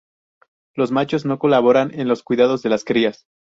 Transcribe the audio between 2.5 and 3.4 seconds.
de las crías.